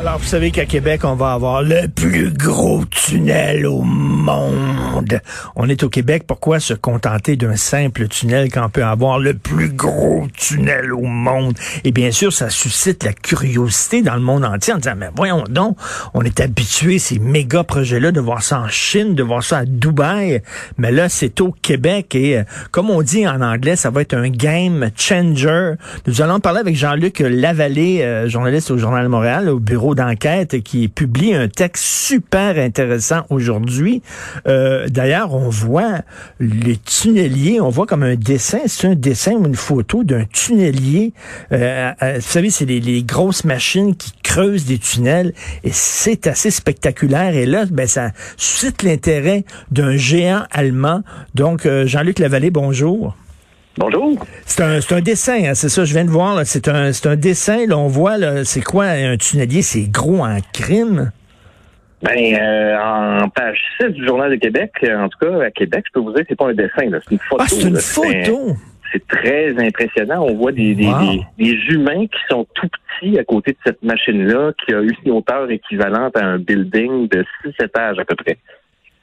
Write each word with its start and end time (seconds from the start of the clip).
Alors, 0.00 0.18
vous 0.18 0.26
savez 0.26 0.52
qu'à 0.52 0.64
Québec, 0.64 1.00
on 1.04 1.14
va 1.14 1.32
avoir 1.32 1.62
le 1.62 1.88
plus 1.88 2.32
gros 2.32 2.84
tunnel 2.84 3.66
au 3.66 3.82
monde. 3.82 5.20
On 5.56 5.68
est 5.68 5.82
au 5.82 5.88
Québec, 5.88 6.22
pourquoi 6.26 6.60
se 6.60 6.72
contenter 6.72 7.36
d'un 7.36 7.56
simple 7.56 8.06
tunnel 8.06 8.48
quand 8.50 8.64
on 8.64 8.68
peut 8.68 8.84
avoir 8.84 9.18
le 9.18 9.34
plus 9.34 9.70
gros 9.70 10.28
tunnel 10.36 10.92
au 10.92 11.02
monde? 11.02 11.58
Et 11.82 11.90
bien 11.90 12.12
sûr, 12.12 12.32
ça 12.32 12.48
suscite 12.48 13.02
la 13.02 13.12
curiosité 13.12 14.02
dans 14.02 14.14
le 14.14 14.20
monde 14.20 14.44
entier 14.44 14.72
en 14.72 14.78
disant, 14.78 14.94
mais 14.96 15.08
voyons 15.16 15.42
donc, 15.50 15.76
on 16.14 16.22
est 16.22 16.40
habitué 16.40 17.00
ces 17.00 17.18
méga 17.18 17.64
projets-là 17.64 18.12
de 18.12 18.20
voir 18.20 18.42
ça 18.42 18.60
en 18.60 18.68
Chine, 18.68 19.14
de 19.14 19.22
voir 19.22 19.42
ça 19.42 19.58
à 19.58 19.64
Dubaï, 19.64 20.42
mais 20.76 20.92
là, 20.92 21.08
c'est 21.08 21.40
au 21.40 21.50
Québec 21.50 22.14
et 22.14 22.38
euh, 22.38 22.44
comme 22.70 22.90
on 22.90 23.02
dit 23.02 23.26
en 23.26 23.40
anglais, 23.40 23.74
ça 23.74 23.90
va 23.90 24.02
être 24.02 24.14
un 24.14 24.28
game 24.28 24.90
changer. 24.96 25.74
Nous 26.06 26.22
allons 26.22 26.38
parler 26.38 26.60
avec 26.60 26.76
Jean-Luc 26.76 27.18
Lavallée, 27.18 28.02
euh, 28.02 28.28
journaliste 28.28 28.70
au 28.70 28.78
Journal 28.78 29.02
de 29.02 29.08
Montréal, 29.08 29.48
au 29.48 29.58
bureau 29.68 29.94
d'enquête, 29.94 30.62
qui 30.62 30.88
publie 30.88 31.34
un 31.34 31.48
texte 31.48 31.84
super 31.84 32.58
intéressant 32.58 33.24
aujourd'hui. 33.28 34.02
Euh, 34.46 34.88
D'ailleurs, 34.88 35.34
on 35.34 35.50
voit 35.50 36.00
les 36.40 36.78
tunneliers, 36.78 37.60
on 37.60 37.68
voit 37.68 37.86
comme 37.86 38.02
un 38.02 38.16
dessin, 38.16 38.60
c'est 38.66 38.88
un 38.88 38.94
dessin 38.94 39.32
ou 39.32 39.46
une 39.46 39.54
photo 39.54 40.04
d'un 40.04 40.24
tunnelier. 40.24 41.12
Euh, 41.52 41.92
euh, 42.02 42.14
vous 42.16 42.20
savez, 42.20 42.50
c'est 42.50 42.64
les, 42.64 43.02
grosses 43.02 43.44
machines 43.44 43.94
qui 43.94 44.12
creusent 44.22 44.64
des 44.64 44.78
tunnels 44.78 45.34
et 45.64 45.70
c'est 45.72 46.26
assez 46.26 46.50
spectaculaire. 46.50 47.36
Et 47.36 47.46
là, 47.46 47.66
ben, 47.70 47.86
ça 47.86 48.12
suscite 48.36 48.82
l'intérêt 48.82 49.44
d'un 49.70 49.96
géant 49.96 50.44
allemand. 50.50 51.02
Donc, 51.34 51.66
euh, 51.66 51.86
Jean-Luc 51.86 52.18
Lavallée, 52.18 52.50
bonjour. 52.50 53.14
Bonjour. 53.78 54.26
C'est 54.44 54.60
un, 54.62 54.80
c'est 54.80 54.94
un 54.96 55.00
dessin, 55.00 55.38
hein, 55.44 55.54
c'est 55.54 55.68
ça, 55.68 55.84
je 55.84 55.92
viens 55.92 56.04
de 56.04 56.10
voir. 56.10 56.40
C'est 56.44 56.66
un, 56.66 56.90
un 57.04 57.16
dessin. 57.16 57.64
Là, 57.66 57.78
on 57.78 57.86
voit, 57.86 58.16
c'est 58.44 58.60
quoi 58.60 58.86
un 58.86 59.16
tunnelier? 59.16 59.62
C'est 59.62 59.88
gros 59.88 60.24
en 60.24 60.38
crime? 60.52 61.12
Ben, 62.02 62.34
euh, 62.34 62.76
en 62.76 63.28
page 63.28 63.58
6 63.80 63.88
du 63.90 64.04
Journal 64.06 64.30
de 64.32 64.36
Québec, 64.36 64.72
euh, 64.82 64.96
en 64.98 65.08
tout 65.08 65.18
cas, 65.20 65.44
à 65.44 65.50
Québec, 65.52 65.84
je 65.86 65.92
peux 65.92 66.00
vous 66.00 66.12
dire 66.12 66.22
que 66.22 66.26
c'est 66.28 66.36
pas 66.38 66.48
un 66.48 66.54
dessin, 66.54 66.90
c'est 66.90 67.10
une 67.12 67.18
photo. 67.18 67.38
Ah, 67.42 67.46
c'est 67.48 67.62
une 67.68 67.74
là. 67.74 67.80
photo? 67.80 68.56
C'est 68.92 69.06
très 69.06 69.54
impressionnant. 69.58 70.24
On 70.28 70.34
voit 70.34 70.52
des, 70.52 70.74
des, 70.74 70.86
Wow. 70.86 71.00
des, 71.38 71.44
des 71.44 71.58
humains 71.74 72.06
qui 72.06 72.18
sont 72.30 72.46
tout 72.54 72.68
petits 73.00 73.18
à 73.18 73.24
côté 73.24 73.52
de 73.52 73.58
cette 73.64 73.82
machine-là, 73.82 74.52
qui 74.64 74.74
a 74.74 74.80
une 74.80 75.10
hauteur 75.12 75.48
équivalente 75.50 76.16
à 76.16 76.24
un 76.24 76.38
building 76.38 77.08
de 77.08 77.24
6 77.44 77.50
étages 77.64 77.98
à 77.98 78.04
peu 78.04 78.16
près. 78.16 78.38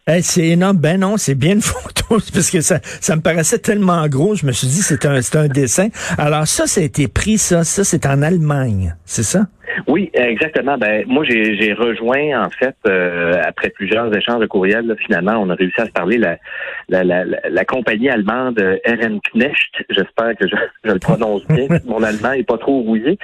Eh, 0.08 0.22
c'est 0.22 0.50
énorme. 0.50 0.78
Ben 0.78 1.00
non, 1.00 1.18
c'est 1.18 1.34
bien 1.34 1.54
une 1.54 1.62
photo. 1.64 2.20
Parce 2.32 2.52
que 2.52 2.62
ça, 2.62 2.80
ça 2.84 3.16
me 3.16 3.22
paraissait 3.22 3.58
tellement 3.58 4.08
gros. 4.08 4.36
Je 4.36 4.46
me 4.46 4.52
suis 4.52 4.68
dit, 4.68 4.84
c'est 4.84 5.04
un, 5.06 5.20
c'est 5.22 5.38
un 5.38 5.48
dessin. 5.48 5.88
Alors 6.20 6.46
ça, 6.46 6.68
ça 6.68 6.82
a 6.82 6.84
été 6.84 7.08
pris, 7.08 7.40
ça. 7.40 7.64
Ça, 7.64 7.84
c'est 7.84 8.06
en 8.06 8.22
Allemagne. 8.22 8.96
C'est 9.06 9.24
ça? 9.24 9.48
Oui, 9.88 10.10
exactement. 10.14 10.78
Ben 10.78 11.04
moi 11.08 11.26
j'ai 11.28 11.58
j'ai 11.58 11.74
rejoint 11.74 12.46
en 12.46 12.50
fait 12.50 12.76
euh, 12.88 13.42
après 13.44 13.70
plusieurs 13.70 14.16
échanges 14.16 14.40
de 14.40 14.46
courriels. 14.46 14.88
là, 14.88 14.96
finalement, 14.96 15.34
on 15.34 15.50
a 15.50 15.56
réussi 15.56 15.82
à 15.82 15.86
se 15.86 15.92
parler 15.92 16.18
la 16.18 16.38
la, 16.88 17.04
la, 17.04 17.26
la, 17.26 17.66
compagnie 17.66 18.10
allemande 18.10 18.60
Ehrenknecht. 18.84 19.84
J'espère 19.90 20.36
que 20.40 20.48
je, 20.48 20.56
je 20.86 20.92
le 20.92 21.00
prononce 21.00 21.46
bien. 21.48 21.68
Mon 21.86 22.04
allemand 22.04 22.32
est 22.34 22.44
pas 22.44 22.58
trop 22.58 22.82
rouillé. 22.82 23.18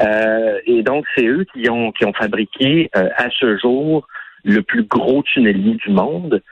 Euh, 0.00 0.58
et 0.66 0.82
donc 0.82 1.06
c'est 1.16 1.26
eux 1.26 1.44
qui 1.52 1.68
ont 1.70 1.90
qui 1.92 2.04
ont 2.04 2.12
fabriqué 2.12 2.88
euh, 2.96 3.08
à 3.16 3.28
ce 3.30 3.56
jour 3.58 4.06
le 4.46 4.62
plus 4.62 4.84
gros 4.84 5.22
tunnelier 5.22 5.74
du 5.74 5.90
monde 5.90 6.42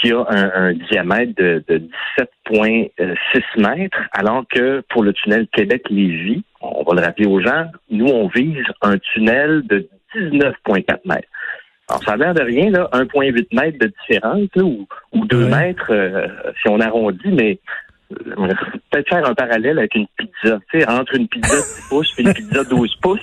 qui 0.00 0.10
a 0.12 0.24
un, 0.28 0.50
un 0.54 0.72
diamètre 0.72 1.34
de, 1.36 1.62
de 1.68 1.88
17,6 2.18 3.42
mètres, 3.58 3.98
alors 4.12 4.44
que 4.48 4.82
pour 4.88 5.04
le 5.04 5.12
tunnel 5.12 5.46
Québec-Lévis, 5.52 6.42
on 6.60 6.82
va 6.82 7.00
le 7.00 7.06
rappeler 7.06 7.26
aux 7.26 7.40
gens, 7.40 7.66
nous, 7.90 8.06
on 8.06 8.26
vise 8.28 8.64
un 8.82 8.98
tunnel 8.98 9.62
de 9.68 9.88
19,4 10.16 10.98
mètres. 11.04 11.28
Alors, 11.88 12.02
ça 12.02 12.12
a 12.12 12.16
l'air 12.16 12.34
de 12.34 12.42
rien, 12.42 12.70
là, 12.70 12.88
1,8 12.92 13.46
mètres 13.54 13.78
de 13.78 13.92
différence, 14.00 14.48
là, 14.56 14.64
ou, 14.64 14.88
ou 15.12 15.26
2 15.26 15.44
Ouais. 15.44 15.50
mètres 15.50 15.90
euh, 15.92 16.26
si 16.60 16.68
on 16.68 16.80
arrondit, 16.80 17.30
mais 17.30 17.58
euh, 18.12 18.48
peut-être 18.90 19.08
faire 19.08 19.28
un 19.28 19.34
parallèle 19.34 19.78
avec 19.78 19.94
une 19.94 20.06
pizza. 20.16 20.58
Tu 20.72 20.80
sais, 20.80 20.88
entre 20.88 21.14
une 21.14 21.28
pizza 21.28 21.54
de 21.54 21.60
10 21.60 21.86
pouces 21.88 22.18
et 22.18 22.22
une 22.22 22.32
pizza 22.34 22.64
de 22.64 22.68
12 22.70 22.96
pouces, 23.02 23.20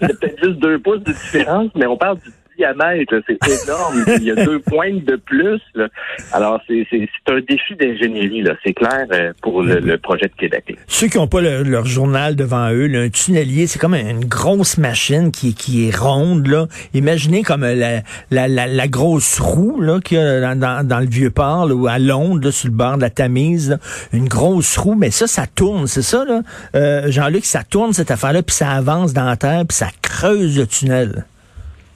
il 0.00 0.08
y 0.08 0.10
a 0.12 0.14
peut-être 0.14 0.38
juste 0.42 0.58
2 0.60 0.78
pouces 0.78 1.02
de 1.02 1.12
différence, 1.12 1.70
mais 1.74 1.86
on 1.86 1.96
parle 1.96 2.18
du 2.20 2.30
diamètre, 2.56 3.14
c'est 3.26 3.38
énorme. 3.64 4.04
Il 4.18 4.24
y 4.24 4.30
a 4.30 4.34
deux 4.44 4.60
pointes 4.60 5.04
de 5.04 5.16
plus. 5.16 5.60
là. 5.74 5.88
Alors, 6.32 6.60
c'est 6.66 6.86
un 7.28 7.40
défi 7.48 7.74
d'ingénierie, 7.78 8.42
là, 8.42 8.54
c'est 8.64 8.72
clair, 8.72 9.06
euh, 9.12 9.32
pour 9.42 9.62
le, 9.62 9.80
le 9.80 9.98
projet 9.98 10.26
de 10.26 10.34
Québec. 10.38 10.64
là. 10.68 10.74
Ceux 10.86 11.08
qui 11.08 11.18
n'ont 11.18 11.26
pas 11.26 11.40
le- 11.40 11.62
leur 11.62 11.86
journal 11.86 12.36
devant 12.36 12.70
eux, 12.70 12.86
là, 12.86 13.00
un 13.00 13.08
tunnelier, 13.08 13.66
c'est 13.66 13.78
comme 13.78 13.94
une 13.94 14.24
grosse 14.24 14.78
machine 14.78 15.30
qui, 15.32 15.54
qui 15.54 15.88
est 15.88 15.96
ronde. 15.96 16.46
Là. 16.46 16.66
Imaginez 16.94 17.42
comme 17.42 17.62
euh, 17.64 17.74
la, 17.74 18.00
la, 18.30 18.48
la, 18.48 18.66
la 18.66 18.88
grosse 18.88 19.38
roue 19.40 19.82
qu'il 20.04 20.18
y 20.18 20.20
a 20.20 20.40
dans, 20.40 20.58
dans, 20.58 20.86
dans 20.86 21.00
le 21.00 21.06
vieux 21.06 21.30
port 21.30 21.66
là, 21.66 21.74
ou 21.74 21.86
à 21.86 21.98
Londres, 21.98 22.40
là, 22.44 22.50
sur 22.52 22.68
le 22.68 22.74
bord 22.74 22.96
de 22.96 23.02
la 23.02 23.10
Tamise. 23.10 23.70
là. 23.70 23.78
Une 24.12 24.28
grosse 24.28 24.76
roue, 24.78 24.94
mais 24.94 25.10
ça, 25.10 25.26
ça 25.26 25.46
tourne, 25.46 25.86
c'est 25.86 26.02
ça, 26.02 26.24
là? 26.24 26.42
Euh, 26.74 27.10
Jean-Luc, 27.10 27.44
ça 27.44 27.62
tourne 27.64 27.92
cette 27.92 28.10
affaire-là, 28.10 28.42
puis 28.42 28.54
ça 28.54 28.70
avance 28.70 29.12
dans 29.12 29.24
la 29.24 29.36
terre, 29.36 29.62
puis 29.68 29.76
ça 29.76 29.88
creuse 30.02 30.58
le 30.58 30.66
tunnel. 30.66 31.24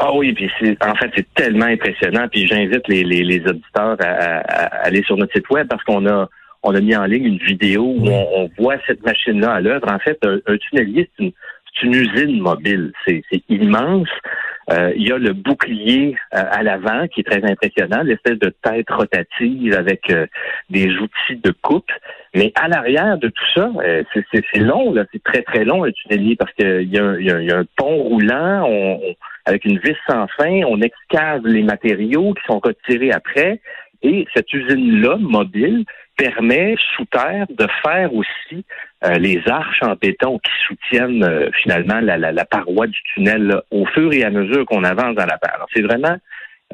Ah 0.02 0.14
oui, 0.14 0.32
puis 0.32 0.50
c'est 0.58 0.82
en 0.84 0.94
fait 0.94 1.10
c'est 1.14 1.34
tellement 1.34 1.66
impressionnant. 1.66 2.26
Puis 2.32 2.46
j'invite 2.46 2.88
les, 2.88 3.04
les, 3.04 3.22
les 3.22 3.40
auditeurs 3.46 3.96
à, 4.00 4.04
à- 4.06 4.38
à 4.64 4.86
aller 4.86 5.02
sur 5.02 5.16
notre 5.18 5.32
site 5.34 5.48
web 5.50 5.68
parce 5.68 5.84
qu'on 5.84 6.06
a 6.06 6.26
on 6.62 6.74
a 6.74 6.80
mis 6.80 6.96
en 6.96 7.04
ligne 7.04 7.24
une 7.26 7.38
vidéo 7.38 7.82
où 7.84 8.06
on, 8.08 8.26
on 8.44 8.50
voit 8.58 8.76
cette 8.86 9.04
machine-là 9.04 9.52
à 9.52 9.60
l'œuvre. 9.60 9.90
En 9.92 9.98
fait, 9.98 10.18
un, 10.24 10.38
un 10.46 10.56
tunnelier, 10.56 11.08
c'est 11.16 11.24
une, 11.24 11.32
c'est 11.74 11.86
une 11.86 11.94
usine 11.94 12.40
mobile. 12.40 12.92
C'est 13.06 13.22
c'est 13.30 13.42
immense. 13.50 14.08
Euh, 14.72 14.92
il 14.96 15.08
y 15.08 15.12
a 15.12 15.18
le 15.18 15.32
bouclier 15.32 16.16
euh, 16.34 16.42
à 16.50 16.62
l'avant 16.62 17.08
qui 17.08 17.20
est 17.20 17.24
très 17.24 17.42
impressionnant, 17.44 18.02
l'espèce 18.02 18.38
de 18.38 18.50
tête 18.62 18.88
rotative 18.90 19.74
avec 19.74 20.10
euh, 20.10 20.26
des 20.68 20.88
outils 20.98 21.40
de 21.42 21.50
coupe. 21.62 21.90
Mais 22.34 22.52
à 22.54 22.68
l'arrière 22.68 23.18
de 23.18 23.28
tout 23.28 23.44
ça, 23.54 23.70
euh, 23.84 24.04
c'est- 24.14 24.58
long, 24.58 24.92
là, 24.92 25.04
c'est 25.12 25.22
très 25.22 25.42
très 25.42 25.64
long 25.64 25.84
un 25.84 25.90
tunnelier 25.90 26.36
parce 26.36 26.52
qu'il 26.52 26.82
y, 26.92 26.98
a 26.98 27.04
un- 27.04 27.18
il 27.18 27.24
y, 27.24 27.46
y 27.46 27.50
a 27.50 27.58
un 27.58 27.64
pont 27.76 27.96
roulant, 27.96 28.64
on- 28.68 29.00
on- 29.02 29.14
avec 29.46 29.64
une 29.64 29.78
vis 29.78 29.96
sans 30.08 30.26
fin, 30.36 30.62
on 30.66 30.80
excave 30.82 31.46
les 31.46 31.62
matériaux 31.62 32.34
qui 32.34 32.42
sont 32.46 32.60
retirés 32.60 33.10
après, 33.10 33.60
et 34.02 34.26
cette 34.34 34.52
usine-là, 34.52 35.16
mobile, 35.18 35.84
permet 36.16 36.76
sous 36.94 37.06
terre 37.06 37.46
de 37.48 37.66
faire 37.82 38.14
aussi 38.14 38.64
euh, 39.04 39.14
les 39.14 39.40
arches 39.46 39.82
en 39.82 39.94
béton 40.00 40.38
qui 40.38 40.52
soutiennent 40.68 41.24
euh, 41.24 41.50
finalement 41.62 42.00
la, 42.00 42.18
la- 42.18 42.32
la 42.32 42.44
paroi 42.44 42.86
du 42.86 42.98
tunnel 43.14 43.42
là, 43.46 43.62
au 43.70 43.86
fur 43.86 44.12
et 44.12 44.24
à 44.24 44.30
mesure 44.30 44.66
qu'on 44.66 44.84
avance 44.84 45.14
dans 45.16 45.26
la 45.26 45.38
terre. 45.38 45.54
Alors, 45.54 45.68
c'est 45.74 45.82
vraiment, 45.82 46.16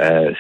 euh, 0.03 0.33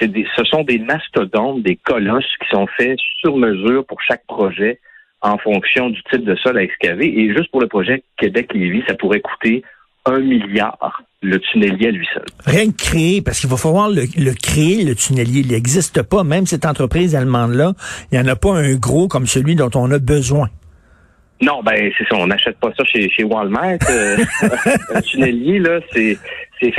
des, 0.00 0.26
ce 0.36 0.44
sont 0.44 0.64
des 0.64 0.78
mastodontes, 0.78 1.62
des 1.62 1.76
colosses 1.76 2.24
qui 2.40 2.48
sont 2.50 2.66
faits 2.76 2.98
sur 3.20 3.36
mesure 3.36 3.84
pour 3.86 4.00
chaque 4.02 4.24
projet 4.26 4.80
en 5.20 5.38
fonction 5.38 5.90
du 5.90 6.00
type 6.10 6.24
de 6.24 6.34
sol 6.36 6.58
à 6.58 6.62
excaver. 6.62 7.06
Et 7.06 7.28
juste 7.36 7.50
pour 7.52 7.60
le 7.60 7.68
projet 7.68 8.02
Québec-Lévis, 8.18 8.82
ça 8.88 8.94
pourrait 8.94 9.20
coûter 9.20 9.62
un 10.04 10.18
milliard 10.18 11.02
le 11.20 11.38
tunnelier 11.38 11.86
à 11.86 11.90
lui 11.92 12.08
seul. 12.12 12.24
Rien 12.44 12.72
que 12.72 12.76
créer, 12.76 13.22
parce 13.22 13.38
qu'il 13.38 13.48
va 13.48 13.56
falloir 13.56 13.88
le, 13.88 14.02
le 14.16 14.32
créer, 14.34 14.82
le 14.84 14.96
tunnelier. 14.96 15.40
Il 15.40 15.52
n'existe 15.52 16.02
pas. 16.02 16.24
Même 16.24 16.46
cette 16.46 16.66
entreprise 16.66 17.14
allemande-là, 17.14 17.74
il 18.10 18.18
n'y 18.18 18.24
en 18.24 18.26
a 18.26 18.34
pas 18.34 18.52
un 18.56 18.74
gros 18.74 19.06
comme 19.06 19.26
celui 19.26 19.54
dont 19.54 19.70
on 19.76 19.88
a 19.92 20.00
besoin. 20.00 20.48
Non, 21.42 21.60
ben 21.60 21.92
c'est 21.98 22.06
ça, 22.06 22.14
on 22.14 22.28
n'achète 22.28 22.58
pas 22.60 22.72
ça 22.76 22.84
chez, 22.84 23.10
chez 23.10 23.24
Walmart. 23.24 23.78
Euh, 23.90 24.16
un 24.94 25.00
tunnelier, 25.00 25.58
là, 25.58 25.80
c'est, 25.90 26.16
c'est 26.60 26.72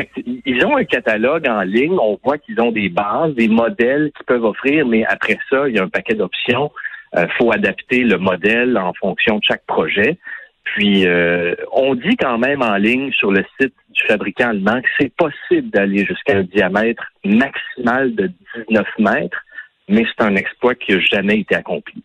ils 0.46 0.66
ont 0.66 0.78
un 0.78 0.86
catalogue 0.86 1.46
en 1.50 1.64
ligne, 1.64 1.98
on 2.00 2.18
voit 2.24 2.38
qu'ils 2.38 2.62
ont 2.62 2.72
des 2.72 2.88
bases, 2.88 3.36
des 3.36 3.50
modèles 3.50 4.12
qu'ils 4.16 4.26
peuvent 4.26 4.46
offrir, 4.46 4.88
mais 4.88 5.04
après 5.06 5.38
ça, 5.50 5.68
il 5.68 5.76
y 5.76 5.80
a 5.80 5.84
un 5.84 5.90
paquet 5.90 6.14
d'options. 6.14 6.72
Euh, 7.16 7.28
faut 7.38 7.52
adapter 7.52 8.04
le 8.04 8.18
modèle 8.18 8.78
en 8.78 8.94
fonction 8.94 9.38
de 9.38 9.44
chaque 9.44 9.66
projet. 9.66 10.18
Puis, 10.64 11.06
euh, 11.06 11.56
on 11.74 11.94
dit 11.94 12.16
quand 12.16 12.38
même 12.38 12.62
en 12.62 12.78
ligne 12.78 13.12
sur 13.12 13.32
le 13.32 13.44
site 13.60 13.74
du 13.90 14.02
fabricant 14.08 14.50
allemand 14.50 14.82
que 14.82 14.88
c'est 14.98 15.14
possible 15.14 15.70
d'aller 15.72 16.06
jusqu'à 16.06 16.38
un 16.38 16.44
diamètre 16.44 17.04
maximal 17.26 18.16
de 18.16 18.32
19 18.70 18.88
mètres, 19.00 19.44
mais 19.90 20.06
c'est 20.06 20.24
un 20.24 20.38
exploit 20.38 20.74
qui 20.74 20.94
n'a 20.94 21.02
jamais 21.02 21.40
été 21.40 21.54
accompli. 21.54 22.02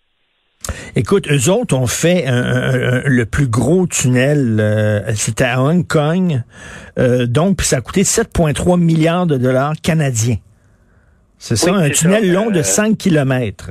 Écoute, 0.97 1.29
eux 1.31 1.51
autres 1.51 1.77
ont 1.77 1.87
fait 1.87 2.25
le 2.27 3.25
plus 3.25 3.49
gros 3.49 3.87
tunnel, 3.87 4.59
euh, 4.61 5.01
c'était 5.15 5.45
à 5.45 5.63
Hong 5.63 5.87
Kong, 5.87 6.43
euh, 6.99 7.27
donc 7.27 7.63
ça 7.63 7.79
a 7.79 7.81
coûté 7.81 8.03
7,3 8.03 8.79
milliards 8.79 9.27
de 9.27 9.37
dollars 9.37 9.75
canadiens. 9.83 10.37
C'est 11.39 11.57
ça, 11.57 11.73
un 11.73 11.91
tunnel 11.91 12.33
long 12.33 12.51
de 12.51 12.63
5 12.63 12.97
kilomètres. 12.97 13.71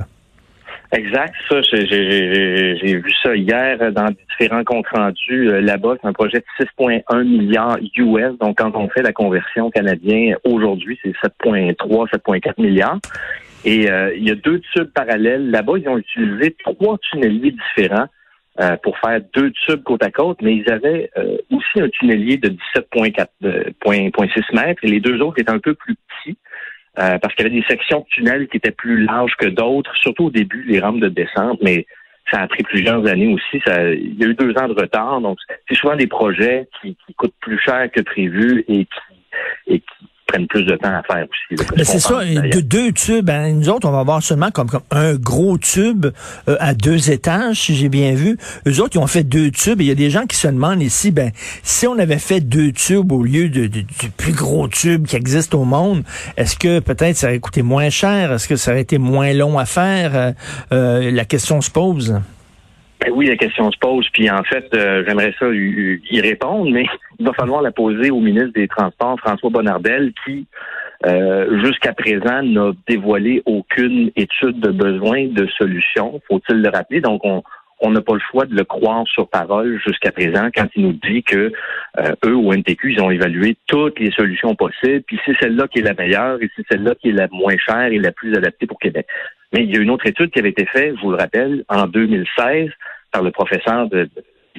Exact, 0.90 1.34
ça, 1.50 1.60
j'ai 1.60 2.96
vu 2.96 3.12
ça 3.22 3.36
hier 3.36 3.92
dans 3.92 4.08
différents 4.30 4.64
comptes 4.64 4.88
rendus 4.88 5.50
euh, 5.50 5.60
là-bas. 5.60 5.96
C'est 6.00 6.08
un 6.08 6.14
projet 6.14 6.38
de 6.38 6.64
6,1 6.64 7.24
milliards 7.24 7.76
US. 7.98 8.38
Donc, 8.40 8.56
quand 8.56 8.74
on 8.74 8.88
fait 8.88 9.02
la 9.02 9.12
conversion 9.12 9.70
canadienne 9.70 10.36
aujourd'hui, 10.44 10.98
c'est 11.02 11.12
7,3, 11.44 12.08
7,4 12.08 12.62
milliards. 12.62 12.98
Et 13.64 13.90
euh, 13.90 14.14
il 14.16 14.26
y 14.26 14.30
a 14.30 14.34
deux 14.34 14.60
tubes 14.72 14.92
parallèles. 14.92 15.50
Là-bas, 15.50 15.74
ils 15.78 15.88
ont 15.88 15.98
utilisé 15.98 16.54
trois 16.64 16.98
tunneliers 17.10 17.52
différents 17.52 18.06
euh, 18.60 18.76
pour 18.82 18.98
faire 18.98 19.20
deux 19.34 19.52
tubes 19.66 19.82
côte 19.82 20.02
à 20.02 20.10
côte, 20.10 20.38
mais 20.42 20.56
ils 20.56 20.70
avaient 20.70 21.10
aussi 21.50 21.80
un 21.80 21.88
tunnelier 21.88 22.36
de 22.36 22.50
17,6 22.74 24.54
mètres 24.54 24.84
et 24.84 24.88
les 24.88 25.00
deux 25.00 25.20
autres 25.20 25.38
étaient 25.40 25.50
un 25.50 25.58
peu 25.58 25.74
plus 25.74 25.94
petits. 25.94 26.36
Euh, 26.98 27.16
parce 27.18 27.32
qu'il 27.34 27.46
y 27.46 27.48
avait 27.48 27.60
des 27.60 27.66
sections 27.68 28.00
de 28.00 28.06
tunnels 28.06 28.48
qui 28.48 28.56
étaient 28.56 28.72
plus 28.72 29.04
larges 29.04 29.36
que 29.38 29.46
d'autres, 29.46 29.94
surtout 29.96 30.24
au 30.26 30.30
début, 30.30 30.64
les 30.64 30.80
rampes 30.80 30.98
de 30.98 31.08
descente, 31.08 31.60
mais 31.62 31.86
ça 32.28 32.40
a 32.40 32.48
pris 32.48 32.64
plusieurs 32.64 33.06
années 33.06 33.32
aussi. 33.32 33.62
Ça, 33.64 33.92
il 33.92 34.18
y 34.18 34.24
a 34.24 34.28
eu 34.28 34.34
deux 34.34 34.52
ans 34.58 34.66
de 34.66 34.74
retard, 34.74 35.20
donc 35.20 35.38
c'est 35.68 35.76
souvent 35.76 35.94
des 35.94 36.08
projets 36.08 36.68
qui, 36.80 36.96
qui 37.06 37.14
coûtent 37.14 37.34
plus 37.40 37.58
cher 37.60 37.88
que 37.92 38.00
prévu 38.00 38.64
et 38.66 38.84
qui, 38.84 39.14
et 39.68 39.78
qui 39.78 40.08
prennent 40.28 40.46
plus 40.46 40.64
de 40.64 40.76
temps 40.76 40.94
à 40.94 41.02
faire 41.02 41.24
aussi. 41.24 41.64
Mais 41.76 41.84
c'est 41.84 41.98
ça, 41.98 42.24
de 42.24 42.60
deux 42.60 42.92
tubes. 42.92 43.28
Hein. 43.30 43.52
Nous 43.52 43.68
autres, 43.68 43.88
on 43.88 43.90
va 43.90 44.00
avoir 44.00 44.22
seulement 44.22 44.50
comme, 44.50 44.68
comme 44.68 44.82
un 44.90 45.14
gros 45.14 45.58
tube 45.58 46.06
euh, 46.48 46.56
à 46.60 46.74
deux 46.74 47.10
étages, 47.10 47.62
si 47.62 47.74
j'ai 47.74 47.88
bien 47.88 48.14
vu. 48.14 48.36
Eux 48.66 48.80
autres, 48.80 48.96
ils 48.96 49.00
ont 49.00 49.06
fait 49.06 49.24
deux 49.24 49.50
tubes. 49.50 49.80
Il 49.80 49.86
y 49.86 49.90
a 49.90 49.96
des 49.96 50.10
gens 50.10 50.26
qui 50.26 50.36
se 50.36 50.46
demandent 50.46 50.82
ici, 50.82 51.10
ben, 51.10 51.32
si 51.62 51.86
on 51.86 51.98
avait 51.98 52.18
fait 52.18 52.40
deux 52.40 52.72
tubes 52.72 53.10
au 53.10 53.22
lieu 53.22 53.48
de, 53.48 53.66
du 53.66 53.84
plus 54.16 54.32
gros 54.32 54.68
tube 54.68 55.06
qui 55.06 55.16
existe 55.16 55.54
au 55.54 55.64
monde, 55.64 56.04
est-ce 56.36 56.56
que 56.56 56.80
peut-être 56.80 57.16
ça 57.16 57.28
aurait 57.28 57.40
coûté 57.40 57.62
moins 57.62 57.90
cher? 57.90 58.32
Est-ce 58.32 58.46
que 58.46 58.56
ça 58.56 58.72
aurait 58.72 58.82
été 58.82 58.98
moins 58.98 59.32
long 59.32 59.58
à 59.58 59.64
faire? 59.64 60.14
Euh, 60.14 60.32
euh, 60.72 61.10
la 61.10 61.24
question 61.24 61.60
se 61.60 61.70
pose. 61.70 62.20
Ben 63.08 63.14
oui, 63.14 63.26
la 63.26 63.36
question 63.36 63.70
se 63.72 63.78
pose, 63.78 64.06
puis 64.12 64.28
en 64.28 64.42
fait, 64.42 64.68
euh, 64.74 65.02
j'aimerais 65.06 65.34
ça 65.38 65.46
y, 65.50 66.20
répondre, 66.20 66.70
mais 66.70 66.84
il 67.18 67.24
va 67.24 67.32
falloir 67.32 67.62
la 67.62 67.70
poser 67.70 68.10
au 68.10 68.20
ministre 68.20 68.52
des 68.54 68.68
Transports, 68.68 69.18
François 69.20 69.48
Bonnardel, 69.48 70.12
qui 70.26 70.46
euh, 71.06 71.64
jusqu'à 71.64 71.94
présent 71.94 72.42
n'a 72.42 72.72
dévoilé 72.86 73.42
aucune 73.46 74.10
étude 74.14 74.60
de 74.60 74.70
besoin 74.70 75.26
de 75.28 75.46
solution, 75.56 76.20
faut-il 76.28 76.60
le 76.60 76.68
rappeler? 76.68 77.00
Donc, 77.00 77.22
on 77.24 77.42
on 77.80 77.90
n'a 77.90 78.00
pas 78.00 78.14
le 78.14 78.20
choix 78.30 78.44
de 78.44 78.54
le 78.54 78.64
croire 78.64 79.06
sur 79.06 79.28
parole 79.28 79.80
jusqu'à 79.86 80.10
présent 80.10 80.48
quand 80.52 80.66
il 80.74 80.82
nous 80.82 80.92
dit 80.94 81.22
que 81.22 81.52
euh, 81.98 82.14
eux, 82.24 82.34
au 82.34 82.52
NTQ, 82.52 82.94
ils 82.94 83.00
ont 83.00 83.10
évalué 83.10 83.56
toutes 83.68 84.00
les 84.00 84.10
solutions 84.10 84.54
possibles, 84.56 85.02
puis 85.02 85.20
c'est 85.24 85.36
celle-là 85.40 85.68
qui 85.68 85.78
est 85.78 85.82
la 85.82 85.94
meilleure 85.94 86.42
et 86.42 86.50
c'est 86.56 86.66
celle-là 86.70 86.94
qui 86.96 87.10
est 87.10 87.12
la 87.12 87.28
moins 87.30 87.56
chère 87.56 87.86
et 87.86 87.98
la 87.98 88.10
plus 88.10 88.34
adaptée 88.36 88.66
pour 88.66 88.80
Québec. 88.80 89.06
Mais 89.52 89.62
il 89.62 89.74
y 89.74 89.78
a 89.78 89.80
une 89.80 89.90
autre 89.90 90.06
étude 90.06 90.30
qui 90.30 90.40
avait 90.40 90.50
été 90.50 90.66
faite, 90.66 90.96
je 90.96 91.00
vous 91.02 91.12
le 91.12 91.18
rappelle, 91.18 91.64
en 91.68 91.86
2016 91.86 92.70
le 93.22 93.30
professeur 93.30 93.88
de, 93.88 94.08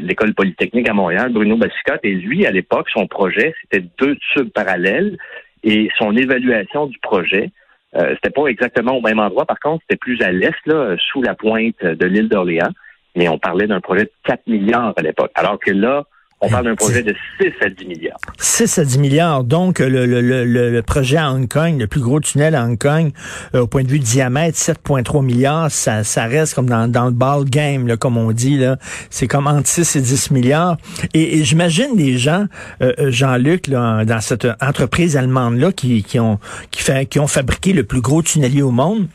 l'école 0.01 0.33
polytechnique 0.33 0.89
à 0.89 0.93
Montréal, 0.93 1.31
Bruno 1.31 1.57
Bassicotte, 1.57 1.99
et 2.03 2.13
lui, 2.13 2.45
à 2.45 2.51
l'époque, 2.51 2.89
son 2.89 3.07
projet, 3.07 3.53
c'était 3.61 3.85
deux 3.97 4.15
tubes 4.33 4.49
parallèles 4.49 5.17
et 5.63 5.89
son 5.97 6.15
évaluation 6.15 6.87
du 6.87 6.97
projet, 6.99 7.51
euh, 7.95 8.15
c'était 8.15 8.29
pas 8.29 8.47
exactement 8.47 8.97
au 8.97 9.01
même 9.01 9.19
endroit, 9.19 9.45
par 9.45 9.59
contre, 9.59 9.83
c'était 9.83 9.97
plus 9.97 10.21
à 10.21 10.31
l'est, 10.31 10.55
là, 10.65 10.95
sous 11.11 11.21
la 11.21 11.35
pointe 11.35 11.83
de 11.83 12.05
l'île 12.05 12.29
d'Orléans, 12.29 12.71
mais 13.15 13.27
on 13.27 13.39
parlait 13.39 13.67
d'un 13.67 13.81
projet 13.81 14.03
de 14.03 14.11
4 14.23 14.47
milliards 14.47 14.93
à 14.95 15.01
l'époque. 15.01 15.31
Alors 15.35 15.59
que 15.59 15.71
là, 15.71 16.05
on 16.41 16.49
parle 16.49 16.65
d'un 16.65 16.75
projet 16.75 17.03
de 17.03 17.13
6 17.41 17.51
à 17.61 17.69
10 17.69 17.85
milliards. 17.85 18.19
6 18.39 18.79
à 18.79 18.85
10 18.85 18.99
milliards. 18.99 19.43
Donc, 19.43 19.79
le, 19.79 20.05
le, 20.05 20.21
le, 20.21 20.45
le, 20.45 20.81
projet 20.81 21.17
à 21.17 21.31
Hong 21.31 21.47
Kong, 21.49 21.77
le 21.77 21.87
plus 21.87 21.99
gros 21.99 22.21
tunnel 22.21 22.55
à 22.55 22.63
Hong 22.63 22.77
Kong, 22.77 23.11
euh, 23.55 23.61
au 23.61 23.67
point 23.67 23.83
de 23.83 23.89
vue 23.89 23.99
diamètre, 23.99 24.57
7,3 24.57 25.23
milliards, 25.23 25.69
ça, 25.69 26.05
ça 26.05 26.25
reste 26.25 26.53
comme 26.53 26.69
dans, 26.69 26.89
dans 26.89 27.05
le 27.05 27.11
ball 27.11 27.43
game, 27.43 27.87
là, 27.87 27.97
comme 27.97 28.15
on 28.17 28.31
dit. 28.31 28.57
là. 28.57 28.77
C'est 29.09 29.27
comme 29.27 29.47
entre 29.47 29.67
6 29.67 29.97
et 29.97 30.01
10 30.01 30.31
milliards. 30.31 30.77
Et, 31.13 31.43
j'imagine 31.43 31.97
les 31.97 32.17
gens, 32.17 32.45
euh, 32.81 32.93
euh, 32.99 33.11
Jean-Luc, 33.11 33.67
là, 33.67 34.05
dans 34.05 34.21
cette 34.21 34.47
entreprise 34.61 35.17
allemande-là, 35.17 35.73
qui, 35.73 36.03
qui, 36.03 36.19
ont, 36.19 36.39
qui, 36.71 36.81
fait, 36.81 37.05
qui 37.05 37.19
ont 37.19 37.27
fabriqué 37.27 37.73
le 37.73 37.83
plus 37.83 38.01
gros 38.01 38.21
tunnelier 38.21 38.61
au 38.61 38.71
monde, 38.71 39.07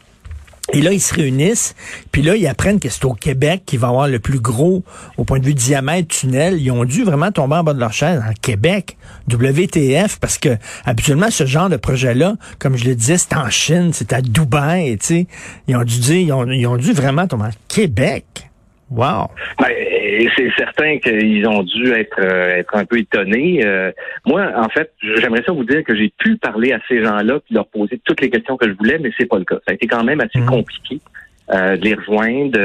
et 0.75 0.81
là, 0.81 0.93
ils 0.93 1.00
se 1.00 1.15
réunissent, 1.15 1.76
puis 2.11 2.23
là, 2.23 2.35
ils 2.35 2.49
apprennent 2.49 2.81
que 2.81 2.88
c'est 2.88 3.05
au 3.05 3.12
Québec 3.12 3.62
qui 3.65 3.76
va 3.76 3.88
avoir 3.88 4.09
le 4.09 4.19
plus 4.19 4.41
gros, 4.41 4.82
au 5.17 5.25
point 5.25 5.38
de 5.38 5.44
vue 5.44 5.55
diamètre, 5.55 6.09
tunnel. 6.09 6.61
Ils 6.61 6.73
ont 6.73 6.85
dû 6.85 7.05
vraiment 7.05 7.31
tomber 7.31 7.55
en 7.55 7.62
bas 7.62 7.75
de 7.75 7.79
leur 7.79 7.93
chaise 7.93 8.21
en 8.29 8.32
Québec, 8.43 8.97
WTF, 9.32 10.19
parce 10.19 10.37
que 10.37 10.56
habituellement, 10.85 11.31
ce 11.31 11.47
genre 11.47 11.69
de 11.69 11.76
projet-là, 11.76 12.35
comme 12.59 12.76
je 12.76 12.87
le 12.87 12.97
disais, 12.97 13.19
c'est 13.19 13.37
en 13.37 13.50
Chine, 13.50 13.91
c'est 13.93 14.12
à 14.12 14.21
Dubaï, 14.21 14.99
tu 14.99 15.06
sais. 15.06 15.26
Ils 15.69 15.76
ont 15.76 15.85
dû 15.85 16.00
dire, 16.00 16.17
ils 16.17 16.32
ont, 16.32 16.50
ils 16.50 16.67
ont 16.67 16.77
dû 16.77 16.93
vraiment 16.93 17.29
tomber 17.29 17.44
en 17.44 17.50
Québec. 17.69 18.25
Wow. 18.91 19.29
Ben, 20.05 20.29
c'est 20.37 20.51
certain 20.56 20.99
qu'ils 20.99 21.47
ont 21.49 21.62
dû 21.62 21.93
être 21.93 22.19
euh, 22.21 22.56
être 22.56 22.77
un 22.77 22.85
peu 22.85 22.99
étonnés. 22.99 23.65
Euh, 23.65 23.91
moi, 24.27 24.51
en 24.55 24.69
fait, 24.69 24.93
j'aimerais 25.01 25.43
ça 25.47 25.53
vous 25.53 25.65
dire 25.65 25.83
que 25.83 25.97
j'ai 25.97 26.12
pu 26.19 26.37
parler 26.37 26.73
à 26.73 26.81
ces 26.89 27.03
gens-là 27.03 27.41
puis 27.41 27.55
leur 27.55 27.67
poser 27.69 28.01
toutes 28.05 28.21
les 28.21 28.29
questions 28.31 28.56
que 28.56 28.69
je 28.69 28.75
voulais, 28.75 28.99
mais 28.99 29.11
c'est 29.19 29.27
pas 29.27 29.39
le 29.39 29.45
cas. 29.45 29.56
Ça 29.67 29.73
a 29.73 29.75
été 29.75 29.87
quand 29.87 30.05
même 30.05 30.21
assez 30.21 30.41
mhm. 30.41 30.47
compliqué. 30.47 31.01
Euh, 31.53 31.77
de 31.77 31.85
les 31.85 31.95
rejoindre. 31.95 32.59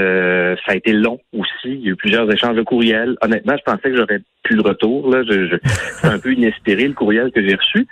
ça 0.66 0.72
a 0.72 0.76
été 0.76 0.94
long 0.94 1.20
aussi. 1.34 1.50
Il 1.66 1.82
y 1.82 1.88
a 1.88 1.92
eu 1.92 1.96
plusieurs 1.98 2.32
échanges 2.32 2.56
de 2.56 2.62
courriels. 2.62 3.18
Honnêtement, 3.22 3.56
je 3.58 3.64
pensais 3.64 3.90
que 3.90 3.98
j'aurais 3.98 4.22
plus 4.44 4.56
de 4.56 4.62
retour. 4.62 5.10
Là. 5.10 5.22
Je, 5.24 5.58
c'est 5.66 6.08
un 6.08 6.18
peu 6.18 6.32
inespéré 6.32 6.88
le 6.88 6.94
courriel 6.94 7.30
que 7.32 7.46
j'ai 7.46 7.56
reçu. 7.56 7.88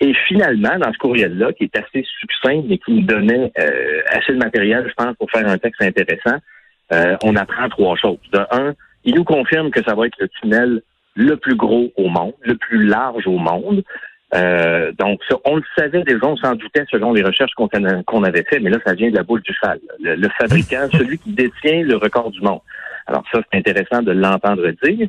Et 0.00 0.12
finalement, 0.26 0.76
dans 0.80 0.92
ce 0.92 0.98
courriel-là, 0.98 1.52
qui 1.52 1.64
est 1.64 1.76
assez 1.76 2.04
succinct, 2.20 2.62
mais 2.68 2.78
qui 2.78 2.92
me 2.92 3.02
donnait 3.02 3.52
assez 4.10 4.32
de 4.32 4.38
matériel, 4.38 4.84
je 4.88 4.94
pense, 4.94 5.16
pour 5.16 5.30
faire 5.30 5.46
un 5.46 5.58
texte 5.58 5.80
intéressant, 5.80 6.38
euh, 6.92 7.16
on 7.22 7.36
apprend 7.36 7.68
trois 7.68 7.96
choses. 7.96 8.18
De 8.32 8.40
un, 8.50 8.74
il 9.04 9.14
nous 9.14 9.24
confirme 9.24 9.70
que 9.70 9.82
ça 9.82 9.94
va 9.94 10.06
être 10.06 10.18
le 10.18 10.28
tunnel 10.28 10.82
le 11.14 11.36
plus 11.36 11.56
gros 11.56 11.92
au 11.96 12.08
monde, 12.08 12.34
le 12.42 12.56
plus 12.56 12.84
large 12.86 13.26
au 13.26 13.38
monde. 13.38 13.82
Euh, 14.34 14.92
donc, 14.92 15.20
on 15.44 15.56
le 15.56 15.62
savait 15.76 16.02
déjà, 16.04 16.24
on 16.24 16.36
s'en 16.36 16.54
doutait 16.54 16.84
selon 16.90 17.12
les 17.12 17.22
recherches 17.22 17.52
qu'on 17.54 18.24
avait 18.24 18.44
fait, 18.44 18.60
mais 18.60 18.70
là, 18.70 18.78
ça 18.84 18.94
vient 18.94 19.10
de 19.10 19.16
la 19.16 19.22
boule 19.22 19.42
du 19.42 19.52
cheval. 19.52 19.78
Le, 20.00 20.28
fabricant, 20.40 20.88
celui 20.92 21.18
qui 21.18 21.32
détient 21.32 21.82
le 21.82 21.96
record 21.96 22.30
du 22.30 22.40
monde. 22.40 22.60
Alors 23.06 23.24
ça, 23.30 23.40
c'est 23.42 23.58
intéressant 23.58 24.02
de 24.02 24.12
l'entendre 24.12 24.70
dire. 24.82 25.08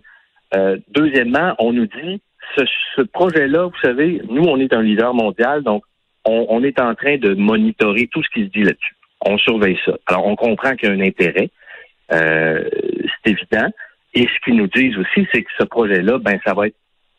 Euh, 0.55 0.77
deuxièmement, 0.89 1.55
on 1.59 1.71
nous 1.71 1.87
dit, 1.87 2.21
ce, 2.57 3.01
projet-là, 3.01 3.65
vous 3.67 3.79
savez, 3.81 4.21
nous, 4.29 4.43
on 4.43 4.59
est 4.59 4.73
un 4.73 4.81
leader 4.81 5.13
mondial, 5.13 5.63
donc 5.63 5.83
on, 6.25 6.45
on 6.49 6.63
est 6.63 6.79
en 6.79 6.93
train 6.93 7.17
de 7.17 7.33
monitorer 7.33 8.09
tout 8.11 8.21
ce 8.23 8.29
qui 8.29 8.45
se 8.45 8.49
dit 8.49 8.63
là-dessus. 8.63 8.95
On 9.25 9.37
surveille 9.37 9.79
ça. 9.85 9.93
Alors, 10.07 10.27
on 10.27 10.35
comprend 10.35 10.75
qu'il 10.75 10.89
y 10.89 10.91
a 10.91 10.95
un 10.95 10.99
intérêt. 10.99 11.49
Euh, 12.11 12.63
c'est 13.23 13.31
évident. 13.31 13.69
Et 14.13 14.27
ce 14.27 14.45
qu'ils 14.45 14.55
nous 14.55 14.67
disent 14.67 14.97
aussi, 14.97 15.27
c'est 15.33 15.41
que 15.41 15.51
ce 15.57 15.65
projet-là, 15.65 16.19
ben, 16.19 16.39
ça 16.45 16.53
va 16.53 16.67
être, 16.67 16.75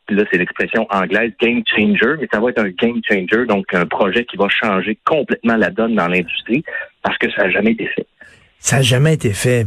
là, 0.09 0.25
c'est 0.31 0.38
l'expression 0.38 0.87
anglaise, 0.91 1.33
game 1.41 1.62
changer, 1.67 2.17
mais 2.21 2.29
ça 2.33 2.41
va 2.41 2.50
être 2.50 2.61
un 2.61 2.69
game 2.69 3.00
changer, 3.09 3.47
donc 3.47 3.73
un 3.75 3.87
projet 3.87 4.25
qui 4.25 4.37
va 4.37 4.49
changer 4.49 4.99
complètement 5.05 5.57
la 5.57 5.71
donne 5.71 5.95
dans 5.95 6.09
l'industrie 6.09 6.62
parce 7.03 7.19
que 7.19 7.31
ça 7.33 7.45
n'a 7.45 7.50
jamais 7.50 7.73
été 7.73 7.87
fait. 7.87 8.07
Ça 8.64 8.76
n'a 8.76 8.83
jamais 8.83 9.12
été 9.12 9.35
fait. 9.35 9.66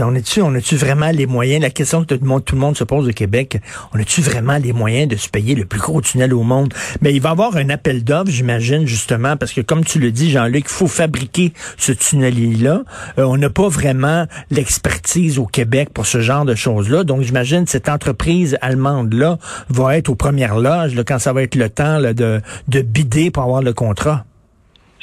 on 0.00 0.14
est-tu, 0.14 0.42
on 0.42 0.54
a-tu 0.54 0.76
vraiment 0.76 1.10
les 1.10 1.24
moyens? 1.24 1.62
La 1.62 1.70
question 1.70 2.04
que 2.04 2.14
tout 2.14 2.20
le, 2.20 2.58
monde, 2.58 2.76
se 2.76 2.84
pose 2.84 3.08
au 3.08 3.12
Québec, 3.12 3.58
on 3.94 3.98
a-tu 3.98 4.20
vraiment 4.20 4.58
les 4.58 4.74
moyens 4.74 5.08
de 5.08 5.16
se 5.16 5.30
payer 5.30 5.54
le 5.54 5.64
plus 5.64 5.80
gros 5.80 6.02
tunnel 6.02 6.34
au 6.34 6.42
monde? 6.42 6.74
Mais 7.00 7.14
il 7.14 7.22
va 7.22 7.30
y 7.30 7.32
avoir 7.32 7.56
un 7.56 7.70
appel 7.70 8.04
d'offres, 8.04 8.30
j'imagine, 8.30 8.86
justement, 8.86 9.38
parce 9.38 9.54
que 9.54 9.62
comme 9.62 9.86
tu 9.86 9.98
le 9.98 10.12
dis, 10.12 10.30
Jean-Luc, 10.30 10.66
il 10.66 10.70
faut 10.70 10.86
fabriquer 10.86 11.54
ce 11.78 11.92
tunnelier-là. 11.92 12.82
Euh, 13.18 13.24
on 13.24 13.38
n'a 13.38 13.48
pas 13.48 13.68
vraiment 13.68 14.26
l'expertise 14.50 15.38
au 15.38 15.46
Québec 15.46 15.88
pour 15.94 16.04
ce 16.04 16.20
genre 16.20 16.44
de 16.44 16.54
choses-là. 16.54 17.04
Donc, 17.04 17.22
j'imagine 17.22 17.66
cette 17.66 17.88
entreprise 17.88 18.58
allemande-là 18.60 19.38
va 19.70 19.96
être 19.96 20.10
aux 20.10 20.14
premières 20.14 20.58
loges 20.58 20.94
quand 21.06 21.18
ça 21.18 21.32
va 21.32 21.42
être 21.42 21.54
le 21.54 21.70
temps 21.70 22.02
de, 22.02 22.42
de 22.68 22.80
bider 22.82 23.30
pour 23.30 23.44
avoir 23.44 23.62
le 23.62 23.72
contrat. 23.72 24.26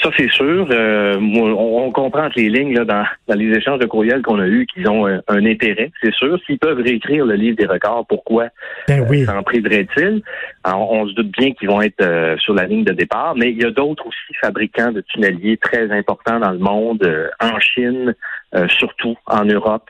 Ça, 0.02 0.10
c'est 0.18 0.30
sûr. 0.32 0.68
Euh, 0.70 1.18
on, 1.20 1.92
comprend 1.92 2.28
les 2.36 2.50
lignes 2.50 2.76
là, 2.76 2.84
dans, 3.28 3.36
les 3.36 3.56
échanges 3.56 3.80
de 3.80 3.86
courriels 3.86 4.22
qu'on 4.22 4.40
a 4.40 4.48
eus 4.48 4.66
qu'ils 4.66 4.90
ont 4.90 5.06
un, 5.06 5.46
intérêt, 5.46 5.92
c'est 6.02 6.14
sûr. 6.14 6.38
S'ils 6.46 6.60
peuvent 6.60 6.82
réécrire 6.82 7.26
le 7.26 7.36
livre 7.36 7.56
des 7.56 7.66
records, 7.66 8.06
pourquoi 8.08 8.48
ben 8.88 9.06
oui. 9.10 9.24
euh, 9.24 9.26
s'en 9.28 9.44
priveraient-ils? 9.44 10.22
On, 10.66 11.08
se 11.08 11.14
doute 11.14 11.32
bien 11.38 11.54
qu'ils 11.54 11.70
vont 11.70 11.82
être 11.82 12.02
euh, 12.02 12.38
sur 12.38 12.54
la 12.54 12.66
ligne 12.66 12.84
de 12.84 12.94
départ, 12.94 13.36
mais 13.36 13.52
il 13.52 13.62
y 13.62 13.66
a 13.66 13.72
d'autres 13.72 14.06
aussi 14.06 14.34
fabricants 14.42 14.92
de 14.92 15.02
tunneliers 15.02 15.58
très 15.58 15.90
importants 15.92 16.40
dans 16.40 16.52
le 16.52 16.60
monde, 16.60 17.08
en 17.40 17.60
Chine, 17.60 18.14
surtout 18.68 19.16
en 19.28 19.46
Europe. 19.46 19.90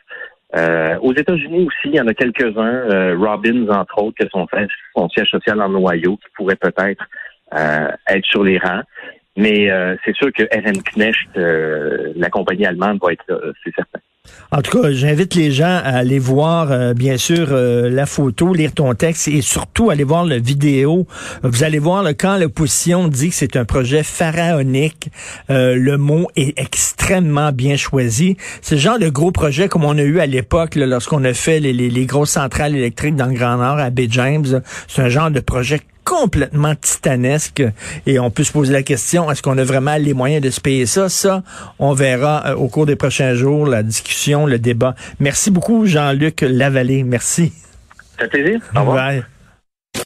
Euh, 0.55 0.97
aux 1.01 1.13
États-Unis 1.13 1.65
aussi, 1.65 1.85
il 1.85 1.95
y 1.95 2.01
en 2.01 2.07
a 2.07 2.13
quelques-uns, 2.13 2.89
euh, 2.91 3.17
Robbins 3.17 3.67
entre 3.69 4.03
autres, 4.03 4.17
qui 4.19 4.29
sont 4.29 4.47
son, 4.51 4.67
son 4.95 5.09
siège 5.09 5.29
social 5.29 5.59
en 5.61 5.73
Ohio, 5.73 6.17
qui 6.17 6.27
pourrait 6.35 6.55
peut-être 6.55 7.03
euh, 7.53 7.89
être 8.07 8.25
sur 8.25 8.43
les 8.43 8.59
rangs. 8.59 8.83
Mais 9.35 9.69
c'est 10.05 10.15
sûr 10.15 10.31
que 10.31 10.43
RN 10.43 10.81
Knecht, 10.83 12.15
la 12.15 12.29
compagnie 12.29 12.65
allemande, 12.65 12.99
va 13.01 13.13
être 13.13 13.23
là, 13.27 13.37
c'est 13.63 13.73
certain. 13.73 13.99
En 14.51 14.61
tout 14.61 14.79
cas, 14.79 14.91
j'invite 14.91 15.35
les 15.35 15.51
gens 15.51 15.81
à 15.83 15.97
aller 15.97 16.19
voir, 16.19 16.71
euh, 16.71 16.93
bien 16.93 17.17
sûr, 17.17 17.47
euh, 17.51 17.89
la 17.89 18.05
photo, 18.05 18.53
lire 18.53 18.71
ton 18.71 18.93
texte 18.93 19.27
et 19.27 19.41
surtout 19.41 19.89
aller 19.89 20.05
voir 20.05 20.25
la 20.25 20.37
vidéo. 20.37 21.07
Vous 21.41 21.63
allez 21.63 21.79
voir 21.79 22.05
quand 22.17 22.37
l'opposition 22.37 23.09
dit 23.09 23.29
que 23.29 23.35
c'est 23.35 23.57
un 23.57 23.65
projet 23.65 24.01
pharaonique, 24.03 25.09
euh, 25.49 25.75
le 25.75 25.97
mot 25.97 26.29
est 26.37 26.57
extrêmement 26.57 27.51
bien 27.51 27.75
choisi. 27.75 28.37
C'est 28.61 28.75
le 28.75 28.81
genre 28.81 28.99
de 28.99 29.09
gros 29.09 29.31
projet 29.31 29.67
comme 29.67 29.83
on 29.83 29.97
a 29.97 30.03
eu 30.03 30.19
à 30.19 30.25
l'époque 30.25 30.75
lorsqu'on 30.75 31.23
a 31.25 31.33
fait 31.33 31.59
les, 31.59 31.73
les, 31.73 31.89
les, 31.89 32.05
grosses 32.05 32.31
centrales 32.31 32.75
électriques 32.75 33.15
dans 33.15 33.25
le 33.25 33.33
Grand 33.33 33.57
Nord 33.57 33.79
à 33.79 33.89
Bay 33.89 34.07
James. 34.09 34.61
C'est 34.87 35.01
un 35.01 35.09
genre 35.09 35.31
de 35.31 35.41
projet 35.41 35.79
complètement 36.03 36.75
titanesque 36.75 37.63
et 38.05 38.19
on 38.19 38.29
peut 38.29 38.43
se 38.43 38.51
poser 38.51 38.73
la 38.73 38.83
question, 38.83 39.29
est-ce 39.31 39.41
qu'on 39.41 39.57
a 39.57 39.63
vraiment 39.63 39.95
les 39.95 40.13
moyens 40.13 40.41
de 40.41 40.49
se 40.49 40.61
payer 40.61 40.85
ça? 40.85 41.09
Ça, 41.09 41.43
on 41.79 41.93
verra 41.93 42.43
euh, 42.47 42.55
au 42.55 42.67
cours 42.67 42.85
des 42.85 42.95
prochains 42.95 43.33
jours, 43.33 43.67
la 43.67 43.83
discussion, 43.83 44.45
le 44.45 44.59
débat. 44.59 44.95
Merci 45.19 45.51
beaucoup, 45.51 45.85
Jean-Luc 45.85 46.41
Lavallée. 46.41 47.03
Merci. 47.03 47.53
Ça 48.19 48.27
fait 48.29 48.43
plaisir. 48.43 48.59
Au 48.75 48.81
revoir. 48.81 49.23